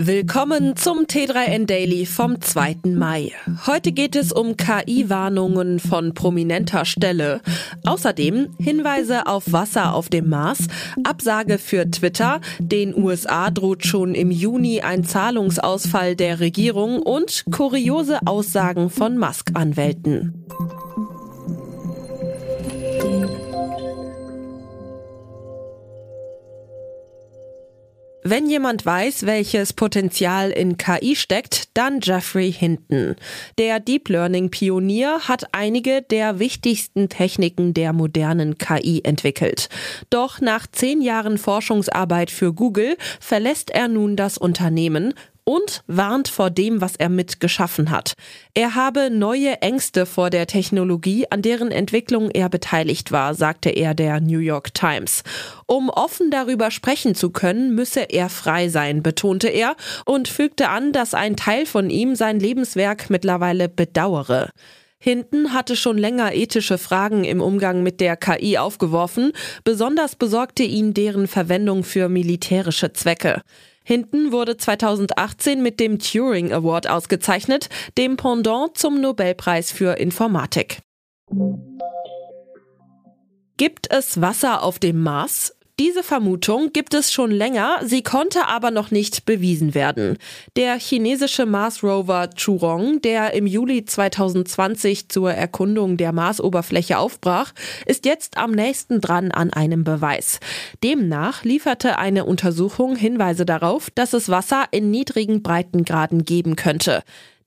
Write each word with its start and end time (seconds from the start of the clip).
Willkommen 0.00 0.76
zum 0.76 1.06
T3N 1.06 1.66
Daily 1.66 2.06
vom 2.06 2.40
2. 2.40 2.76
Mai. 2.84 3.32
Heute 3.66 3.90
geht 3.90 4.14
es 4.14 4.30
um 4.30 4.56
KI-Warnungen 4.56 5.80
von 5.80 6.14
prominenter 6.14 6.84
Stelle. 6.84 7.40
Außerdem 7.84 8.50
Hinweise 8.60 9.26
auf 9.26 9.52
Wasser 9.52 9.94
auf 9.94 10.08
dem 10.08 10.28
Mars, 10.28 10.68
Absage 11.02 11.58
für 11.58 11.90
Twitter, 11.90 12.40
den 12.60 12.94
USA 12.96 13.50
droht 13.50 13.84
schon 13.84 14.14
im 14.14 14.30
Juni 14.30 14.82
ein 14.82 15.02
Zahlungsausfall 15.02 16.14
der 16.14 16.38
Regierung 16.38 17.02
und 17.02 17.46
kuriose 17.50 18.20
Aussagen 18.24 18.90
von 18.90 19.18
Musk-Anwälten. 19.18 20.46
Wenn 28.30 28.50
jemand 28.50 28.84
weiß, 28.84 29.24
welches 29.24 29.72
Potenzial 29.72 30.50
in 30.50 30.76
KI 30.76 31.16
steckt, 31.16 31.70
dann 31.72 32.00
Jeffrey 32.02 32.52
Hinton. 32.52 33.16
Der 33.56 33.80
Deep 33.80 34.10
Learning 34.10 34.50
Pionier 34.50 35.20
hat 35.20 35.46
einige 35.52 36.02
der 36.02 36.38
wichtigsten 36.38 37.08
Techniken 37.08 37.72
der 37.72 37.94
modernen 37.94 38.58
KI 38.58 39.00
entwickelt. 39.02 39.70
Doch 40.10 40.42
nach 40.42 40.66
zehn 40.66 41.00
Jahren 41.00 41.38
Forschungsarbeit 41.38 42.30
für 42.30 42.52
Google 42.52 42.98
verlässt 43.18 43.70
er 43.70 43.88
nun 43.88 44.14
das 44.14 44.36
Unternehmen 44.36 45.14
und 45.48 45.82
warnt 45.86 46.28
vor 46.28 46.50
dem, 46.50 46.82
was 46.82 46.96
er 46.96 47.08
mit 47.08 47.40
geschaffen 47.40 47.90
hat. 47.90 48.12
Er 48.52 48.74
habe 48.74 49.08
neue 49.08 49.62
Ängste 49.62 50.04
vor 50.04 50.28
der 50.28 50.46
Technologie, 50.46 51.24
an 51.30 51.40
deren 51.40 51.70
Entwicklung 51.70 52.30
er 52.30 52.50
beteiligt 52.50 53.12
war, 53.12 53.32
sagte 53.32 53.70
er 53.70 53.94
der 53.94 54.20
New 54.20 54.40
York 54.40 54.74
Times. 54.74 55.22
Um 55.64 55.88
offen 55.88 56.30
darüber 56.30 56.70
sprechen 56.70 57.14
zu 57.14 57.30
können, 57.30 57.74
müsse 57.74 58.00
er 58.10 58.28
frei 58.28 58.68
sein, 58.68 59.02
betonte 59.02 59.48
er 59.48 59.74
und 60.04 60.28
fügte 60.28 60.68
an, 60.68 60.92
dass 60.92 61.14
ein 61.14 61.34
Teil 61.34 61.64
von 61.64 61.88
ihm 61.88 62.14
sein 62.14 62.38
Lebenswerk 62.38 63.08
mittlerweile 63.08 63.70
bedauere. 63.70 64.50
Hinten 64.98 65.54
hatte 65.54 65.76
schon 65.76 65.96
länger 65.96 66.34
ethische 66.34 66.76
Fragen 66.76 67.24
im 67.24 67.40
Umgang 67.40 67.82
mit 67.82 68.00
der 68.00 68.18
KI 68.18 68.58
aufgeworfen, 68.58 69.32
besonders 69.64 70.14
besorgte 70.14 70.64
ihn 70.64 70.92
deren 70.92 71.26
Verwendung 71.26 71.84
für 71.84 72.10
militärische 72.10 72.92
Zwecke. 72.92 73.40
Hinten 73.88 74.32
wurde 74.32 74.58
2018 74.58 75.62
mit 75.62 75.80
dem 75.80 75.98
Turing 75.98 76.52
Award 76.52 76.90
ausgezeichnet, 76.90 77.70
dem 77.96 78.18
Pendant 78.18 78.76
zum 78.76 79.00
Nobelpreis 79.00 79.72
für 79.72 79.96
Informatik. 79.96 80.80
Gibt 83.56 83.90
es 83.90 84.20
Wasser 84.20 84.62
auf 84.62 84.78
dem 84.78 85.02
Mars? 85.02 85.57
Diese 85.80 86.02
Vermutung 86.02 86.72
gibt 86.72 86.92
es 86.92 87.12
schon 87.12 87.30
länger, 87.30 87.78
sie 87.84 88.02
konnte 88.02 88.48
aber 88.48 88.72
noch 88.72 88.90
nicht 88.90 89.24
bewiesen 89.26 89.76
werden. 89.76 90.18
Der 90.56 90.76
chinesische 90.76 91.46
Mars-Rover 91.46 92.30
Churong, 92.34 93.00
der 93.00 93.32
im 93.34 93.46
Juli 93.46 93.84
2020 93.84 95.08
zur 95.08 95.30
Erkundung 95.32 95.96
der 95.96 96.10
Marsoberfläche 96.10 96.98
aufbrach, 96.98 97.52
ist 97.86 98.06
jetzt 98.06 98.38
am 98.38 98.50
nächsten 98.50 99.00
dran 99.00 99.30
an 99.30 99.52
einem 99.52 99.84
Beweis. 99.84 100.40
Demnach 100.82 101.44
lieferte 101.44 101.96
eine 101.96 102.24
Untersuchung 102.24 102.96
Hinweise 102.96 103.46
darauf, 103.46 103.88
dass 103.90 104.14
es 104.14 104.28
Wasser 104.28 104.64
in 104.72 104.90
niedrigen 104.90 105.44
Breitengraden 105.44 106.24
geben 106.24 106.56
könnte. 106.56 107.04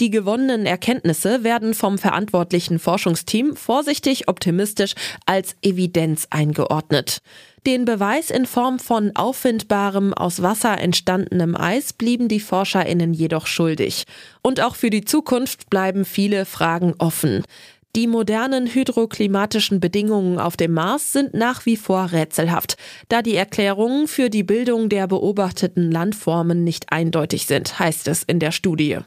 Die 0.00 0.10
gewonnenen 0.10 0.66
Erkenntnisse 0.66 1.44
werden 1.44 1.72
vom 1.72 1.98
verantwortlichen 1.98 2.80
Forschungsteam 2.80 3.54
vorsichtig 3.54 4.26
optimistisch 4.26 4.94
als 5.24 5.54
Evidenz 5.62 6.26
eingeordnet. 6.30 7.18
Den 7.64 7.84
Beweis 7.84 8.30
in 8.30 8.44
Form 8.44 8.80
von 8.80 9.12
auffindbarem, 9.14 10.12
aus 10.12 10.42
Wasser 10.42 10.80
entstandenem 10.80 11.56
Eis 11.56 11.92
blieben 11.92 12.26
die 12.26 12.40
ForscherInnen 12.40 13.14
jedoch 13.14 13.46
schuldig. 13.46 14.04
Und 14.42 14.60
auch 14.60 14.74
für 14.74 14.90
die 14.90 15.04
Zukunft 15.04 15.70
bleiben 15.70 16.04
viele 16.04 16.44
Fragen 16.44 16.94
offen. 16.98 17.44
Die 17.94 18.08
modernen 18.08 18.66
hydroklimatischen 18.66 19.78
Bedingungen 19.78 20.40
auf 20.40 20.56
dem 20.56 20.72
Mars 20.72 21.12
sind 21.12 21.34
nach 21.34 21.64
wie 21.64 21.76
vor 21.76 22.10
rätselhaft, 22.10 22.76
da 23.08 23.22
die 23.22 23.36
Erklärungen 23.36 24.08
für 24.08 24.28
die 24.28 24.42
Bildung 24.42 24.88
der 24.88 25.06
beobachteten 25.06 25.92
Landformen 25.92 26.64
nicht 26.64 26.90
eindeutig 26.90 27.46
sind, 27.46 27.78
heißt 27.78 28.08
es 28.08 28.24
in 28.24 28.40
der 28.40 28.50
Studie. 28.50 28.98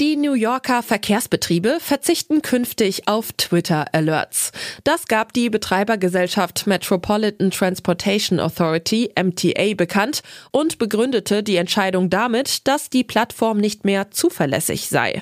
Die 0.00 0.16
New 0.16 0.34
Yorker 0.34 0.82
Verkehrsbetriebe 0.84 1.78
verzichten 1.80 2.40
künftig 2.40 3.08
auf 3.08 3.32
Twitter-Alerts. 3.32 4.52
Das 4.84 5.06
gab 5.06 5.32
die 5.32 5.50
Betreibergesellschaft 5.50 6.68
Metropolitan 6.68 7.50
Transportation 7.50 8.38
Authority 8.38 9.12
MTA 9.20 9.74
bekannt 9.76 10.22
und 10.52 10.78
begründete 10.78 11.42
die 11.42 11.56
Entscheidung 11.56 12.10
damit, 12.10 12.68
dass 12.68 12.90
die 12.90 13.02
Plattform 13.02 13.58
nicht 13.58 13.84
mehr 13.84 14.12
zuverlässig 14.12 14.88
sei. 14.88 15.20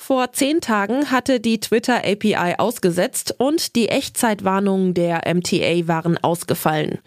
Vor 0.00 0.32
zehn 0.32 0.60
Tagen 0.62 1.10
hatte 1.10 1.38
die 1.40 1.58
Twitter 1.58 1.96
API 1.96 2.54
ausgesetzt 2.56 3.34
und 3.36 3.74
die 3.74 3.88
Echtzeitwarnungen 3.88 4.94
der 4.94 5.22
MTA 5.26 5.86
waren 5.88 6.16
ausgefallen. 6.16 7.00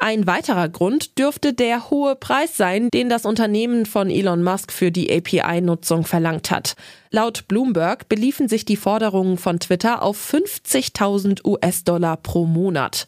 Ein 0.00 0.26
weiterer 0.26 0.68
Grund 0.68 1.18
dürfte 1.18 1.52
der 1.52 1.90
hohe 1.90 2.16
Preis 2.16 2.56
sein, 2.56 2.88
den 2.94 3.08
das 3.08 3.26
Unternehmen 3.26 3.84
von 3.84 4.10
Elon 4.10 4.42
Musk 4.42 4.72
für 4.72 4.90
die 4.90 5.12
API-Nutzung 5.12 6.04
verlangt 6.04 6.50
hat. 6.50 6.74
Laut 7.10 7.46
Bloomberg 7.48 8.08
beliefen 8.08 8.48
sich 8.48 8.64
die 8.64 8.76
Forderungen 8.76 9.38
von 9.38 9.60
Twitter 9.60 10.02
auf 10.02 10.16
50.000 10.32 11.44
US-Dollar 11.44 12.16
pro 12.16 12.46
Monat. 12.46 13.06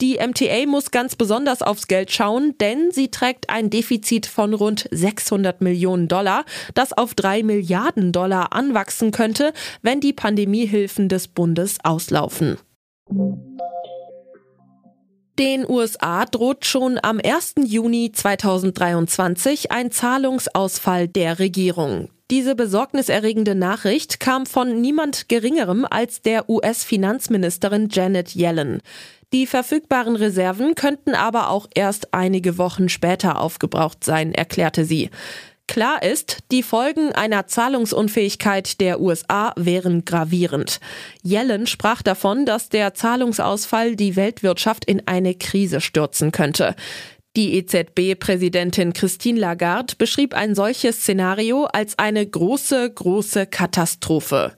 Die 0.00 0.14
MTA 0.14 0.64
muss 0.66 0.90
ganz 0.90 1.14
besonders 1.14 1.60
aufs 1.60 1.86
Geld 1.86 2.10
schauen, 2.10 2.56
denn 2.58 2.90
sie 2.90 3.10
trägt 3.10 3.50
ein 3.50 3.68
Defizit 3.68 4.24
von 4.24 4.54
rund 4.54 4.88
600 4.90 5.60
Millionen 5.60 6.08
Dollar, 6.08 6.46
das 6.74 6.94
auf 6.94 7.14
drei 7.14 7.42
Milliarden 7.42 8.10
Dollar 8.10 8.54
anwachsen 8.54 9.10
könnte, 9.10 9.52
wenn 9.82 10.00
die 10.00 10.14
Pandemiehilfen 10.14 11.10
des 11.10 11.28
Bundes 11.28 11.76
auslaufen. 11.82 12.56
Den 15.38 15.68
USA 15.68 16.24
droht 16.24 16.64
schon 16.64 16.98
am 17.02 17.20
1. 17.22 17.54
Juni 17.64 18.12
2023 18.12 19.70
ein 19.70 19.90
Zahlungsausfall 19.90 21.08
der 21.08 21.38
Regierung. 21.38 22.10
Diese 22.30 22.54
besorgniserregende 22.54 23.56
Nachricht 23.56 24.20
kam 24.20 24.46
von 24.46 24.80
niemand 24.80 25.28
Geringerem 25.28 25.84
als 25.90 26.22
der 26.22 26.48
US-Finanzministerin 26.48 27.88
Janet 27.90 28.36
Yellen. 28.36 28.82
Die 29.32 29.48
verfügbaren 29.48 30.14
Reserven 30.14 30.76
könnten 30.76 31.16
aber 31.16 31.50
auch 31.50 31.66
erst 31.74 32.14
einige 32.14 32.56
Wochen 32.56 32.88
später 32.88 33.40
aufgebraucht 33.40 34.04
sein, 34.04 34.32
erklärte 34.32 34.84
sie. 34.84 35.10
Klar 35.66 36.04
ist, 36.04 36.38
die 36.52 36.62
Folgen 36.62 37.12
einer 37.12 37.48
Zahlungsunfähigkeit 37.48 38.80
der 38.80 39.00
USA 39.00 39.52
wären 39.56 40.04
gravierend. 40.04 40.78
Yellen 41.24 41.66
sprach 41.66 42.02
davon, 42.02 42.46
dass 42.46 42.68
der 42.68 42.94
Zahlungsausfall 42.94 43.96
die 43.96 44.14
Weltwirtschaft 44.14 44.84
in 44.84 45.02
eine 45.06 45.34
Krise 45.34 45.80
stürzen 45.80 46.30
könnte. 46.30 46.76
Die 47.36 47.54
EZB-Präsidentin 47.58 48.92
Christine 48.92 49.38
Lagarde 49.38 49.94
beschrieb 49.96 50.34
ein 50.34 50.56
solches 50.56 50.96
Szenario 50.96 51.66
als 51.66 51.96
eine 51.96 52.26
große, 52.26 52.90
große 52.92 53.46
Katastrophe. 53.46 54.52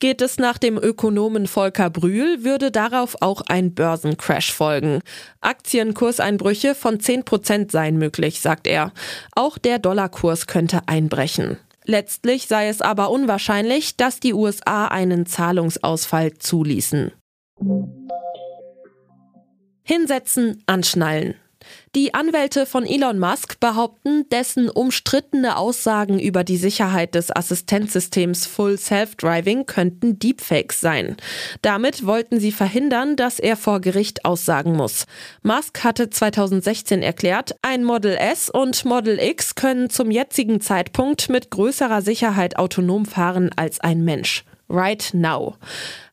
Geht 0.00 0.20
es 0.20 0.38
nach 0.38 0.58
dem 0.58 0.76
Ökonomen 0.76 1.46
Volker 1.46 1.88
Brühl, 1.88 2.42
würde 2.42 2.72
darauf 2.72 3.16
auch 3.20 3.42
ein 3.42 3.74
Börsencrash 3.74 4.52
folgen. 4.52 5.02
Aktienkurseinbrüche 5.40 6.74
von 6.74 6.98
10 6.98 7.24
Prozent 7.24 7.70
seien 7.70 7.96
möglich, 7.96 8.40
sagt 8.40 8.66
er. 8.66 8.92
Auch 9.36 9.56
der 9.58 9.78
Dollarkurs 9.78 10.48
könnte 10.48 10.88
einbrechen. 10.88 11.58
Letztlich 11.84 12.48
sei 12.48 12.68
es 12.68 12.80
aber 12.80 13.10
unwahrscheinlich, 13.10 13.96
dass 13.96 14.18
die 14.18 14.34
USA 14.34 14.86
einen 14.86 15.26
Zahlungsausfall 15.26 16.34
zuließen. 16.38 17.12
Hinsetzen, 19.82 20.62
anschnallen. 20.66 21.34
Die 21.96 22.14
Anwälte 22.14 22.66
von 22.66 22.86
Elon 22.86 23.18
Musk 23.18 23.58
behaupten, 23.58 24.28
dessen 24.30 24.68
umstrittene 24.70 25.56
Aussagen 25.56 26.20
über 26.20 26.44
die 26.44 26.56
Sicherheit 26.56 27.14
des 27.14 27.34
Assistenzsystems 27.34 28.46
Full 28.46 28.78
Self-Driving 28.78 29.66
könnten 29.66 30.18
Deepfakes 30.18 30.80
sein. 30.80 31.16
Damit 31.62 32.06
wollten 32.06 32.38
sie 32.38 32.52
verhindern, 32.52 33.16
dass 33.16 33.40
er 33.40 33.56
vor 33.56 33.80
Gericht 33.80 34.24
aussagen 34.24 34.76
muss. 34.76 35.06
Musk 35.42 35.82
hatte 35.82 36.10
2016 36.10 37.02
erklärt, 37.02 37.56
ein 37.62 37.84
Model 37.84 38.16
S 38.16 38.50
und 38.50 38.84
Model 38.84 39.18
X 39.18 39.54
können 39.54 39.90
zum 39.90 40.10
jetzigen 40.10 40.60
Zeitpunkt 40.60 41.28
mit 41.28 41.50
größerer 41.50 42.02
Sicherheit 42.02 42.56
autonom 42.56 43.04
fahren 43.04 43.50
als 43.56 43.80
ein 43.80 44.04
Mensch. 44.04 44.44
Right 44.68 45.10
now. 45.12 45.56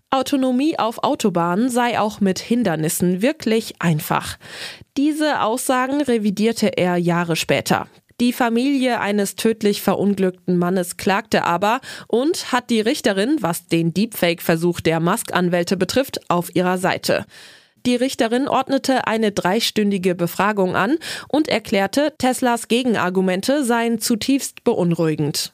Autonomie 0.10 0.80
auf 0.80 1.04
Autobahnen 1.04 1.70
sei 1.70 2.00
auch 2.00 2.22
mit 2.22 2.40
Hindernissen 2.40 3.22
wirklich 3.22 3.82
einfach. 3.82 4.38
Diese 4.98 5.42
Aussagen 5.42 6.02
revidierte 6.02 6.76
er 6.76 6.98
Jahre 6.98 7.36
später. 7.36 7.88
Die 8.20 8.34
Familie 8.34 9.00
eines 9.00 9.36
tödlich 9.36 9.84
verunglückten 9.84 10.58
Mannes 10.58 10.98
klagte 10.98 11.44
aber 11.44 11.82
und 12.08 12.52
hat 12.52 12.72
die 12.72 12.82
Richterin, 12.82 13.38
was 13.42 13.68
den 13.68 13.94
Deepfake-Versuch 13.94 14.80
der 14.80 15.00
Musk-Anwälte 15.00 15.78
betrifft, 15.78 16.22
auf 16.30 16.56
ihrer 16.56 16.80
Seite. 16.80 17.26
Die 17.86 17.96
Richterin 17.96 18.48
ordnete 18.48 19.06
eine 19.06 19.32
dreistündige 19.32 20.16
Befragung 20.16 20.76
an 20.76 20.98
und 21.28 21.48
erklärte, 21.48 22.16
Teslas 22.18 22.68
Gegenargumente 22.68 23.64
seien 23.64 24.00
zutiefst 24.00 24.64
beunruhigend. 24.64 25.54